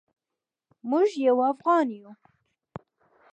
[0.89, 2.09] موږ یو افغان یو.